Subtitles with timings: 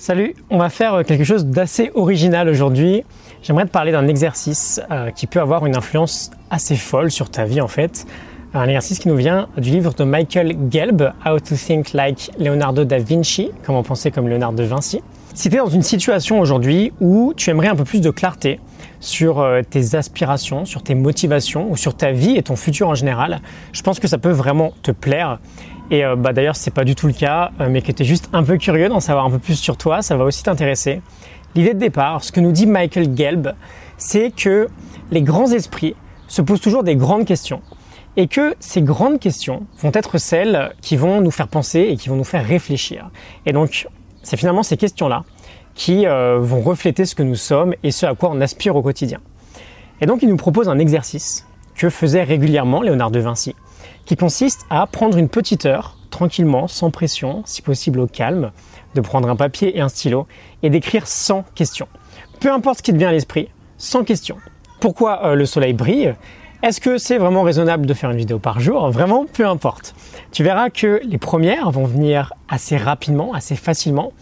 [0.00, 3.04] Salut, on va faire quelque chose d'assez original aujourd'hui.
[3.42, 7.44] J'aimerais te parler d'un exercice euh, qui peut avoir une influence assez folle sur ta
[7.44, 8.06] vie en fait.
[8.54, 12.84] Un exercice qui nous vient du livre de Michael Gelb, How to Think Like Leonardo
[12.84, 15.02] da Vinci, comment penser comme Leonardo da Vinci.
[15.32, 18.58] Si tu es dans une situation aujourd'hui où tu aimerais un peu plus de clarté
[18.98, 22.94] sur euh, tes aspirations, sur tes motivations ou sur ta vie et ton futur en
[22.94, 23.40] général,
[23.72, 25.38] je pense que ça peut vraiment te plaire.
[25.92, 28.28] Et euh, bah, d'ailleurs, pas du tout le cas, euh, mais que tu es juste
[28.32, 31.00] un peu curieux d'en savoir un peu plus sur toi, ça va aussi t'intéresser.
[31.54, 33.54] L'idée de départ, ce que nous dit Michael Gelb,
[33.98, 34.68] c'est que
[35.12, 35.94] les grands esprits
[36.26, 37.62] se posent toujours des grandes questions
[38.16, 42.08] et que ces grandes questions vont être celles qui vont nous faire penser et qui
[42.08, 43.10] vont nous faire réfléchir.
[43.46, 43.86] Et donc,
[44.22, 45.24] c'est finalement ces questions-là
[45.74, 48.82] qui euh, vont refléter ce que nous sommes et ce à quoi on aspire au
[48.82, 49.20] quotidien.
[50.00, 53.54] Et donc, il nous propose un exercice que faisait régulièrement Léonard de Vinci,
[54.04, 58.50] qui consiste à prendre une petite heure, tranquillement, sans pression, si possible au calme,
[58.94, 60.26] de prendre un papier et un stylo
[60.62, 61.88] et d'écrire 100 questions.
[62.40, 64.36] Peu importe ce qui te vient à l'esprit, 100 questions.
[64.80, 66.14] Pourquoi euh, le soleil brille
[66.62, 68.90] Est-ce que c'est vraiment raisonnable de faire une vidéo par jour?
[68.90, 69.94] Vraiment, peu importe.
[70.30, 74.12] Tu verras que les premières vont venir assez rapidement, assez facilement.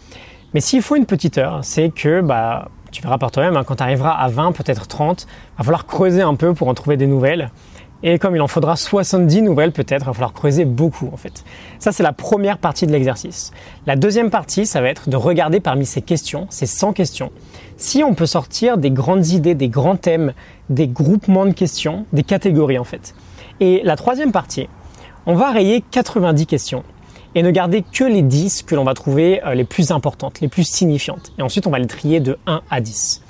[0.53, 3.75] Mais s'il faut une petite heure, c'est que bah, tu verras par toi-même, hein, quand
[3.75, 6.95] tu arriveras à 20, peut-être 30, il va falloir creuser un peu pour en trouver
[6.95, 7.51] des nouvelles.
[8.01, 11.43] Et comme il en faudra 70 nouvelles peut-être, il va falloir creuser beaucoup en fait.
[11.79, 13.51] Ça c'est la première partie de l'exercice.
[13.85, 17.31] La deuxième partie, ça va être de regarder parmi ces questions, ces 100 questions,
[17.77, 20.33] si on peut sortir des grandes idées, des grands thèmes,
[20.69, 23.15] des groupements de questions, des catégories en fait.
[23.59, 24.69] Et la troisième partie,
[25.25, 26.83] on va rayer 90 questions
[27.35, 30.47] et ne garder que les 10 que l'on va trouver euh, les plus importantes, les
[30.47, 31.31] plus signifiantes.
[31.37, 33.21] Et ensuite, on va les trier de 1 à 10.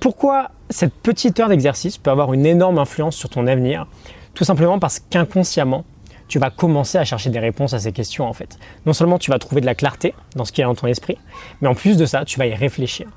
[0.00, 3.88] Pourquoi cette petite heure d'exercice peut avoir une énorme influence sur ton avenir?
[4.32, 5.84] Tout simplement parce qu'inconsciemment,
[6.28, 8.58] tu vas commencer à chercher des réponses à ces questions en fait.
[8.86, 11.18] Non seulement tu vas trouver de la clarté dans ce qui est dans ton esprit,
[11.60, 13.08] mais en plus de ça, tu vas y réfléchir.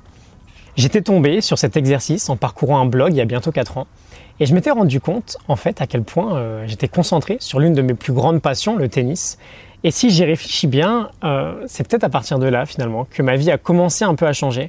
[0.74, 3.86] J'étais tombé sur cet exercice en parcourant un blog il y a bientôt 4 ans
[4.40, 7.74] et je m'étais rendu compte en fait à quel point euh, j'étais concentré sur l'une
[7.74, 9.38] de mes plus grandes passions, le tennis,
[9.84, 13.36] et si j'y réfléchis bien, euh, c'est peut-être à partir de là finalement que ma
[13.36, 14.68] vie a commencé un peu à changer.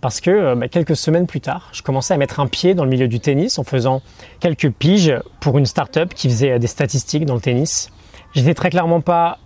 [0.00, 2.84] Parce que euh, bah, quelques semaines plus tard, je commençais à mettre un pied dans
[2.84, 4.02] le milieu du tennis en faisant
[4.40, 7.90] quelques piges pour une start-up qui faisait euh, des statistiques dans le tennis.
[8.32, 9.38] J'étais très clairement pas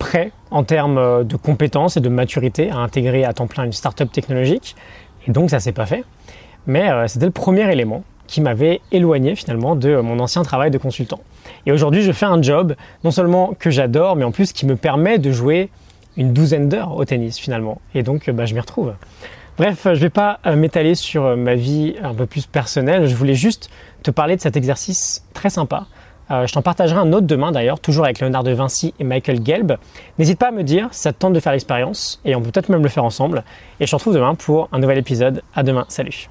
[0.00, 4.10] prêt en termes de compétences et de maturité à intégrer à temps plein une start-up
[4.10, 4.74] technologique.
[5.28, 6.02] Et donc ça s'est pas fait.
[6.66, 11.20] Mais c'était le premier élément qui m'avait éloigné finalement de mon ancien travail de consultant.
[11.66, 12.74] Et aujourd'hui, je fais un job
[13.04, 15.70] non seulement que j'adore, mais en plus qui me permet de jouer
[16.16, 17.80] une douzaine d'heures au tennis finalement.
[17.94, 18.94] Et donc, bah, je m'y retrouve.
[19.58, 23.06] Bref, je ne vais pas euh, m'étaler sur euh, ma vie un peu plus personnelle.
[23.06, 23.70] Je voulais juste
[24.02, 25.86] te parler de cet exercice très sympa.
[26.30, 29.44] Euh, je t'en partagerai un autre demain d'ailleurs, toujours avec Léonard de Vinci et Michael
[29.44, 29.76] Gelb.
[30.18, 32.50] N'hésite pas à me dire si ça te tente de faire l'expérience et on peut
[32.50, 33.44] peut-être même le faire ensemble.
[33.78, 35.42] Et je te retrouve demain pour un nouvel épisode.
[35.54, 35.84] À demain.
[35.88, 36.28] Salut.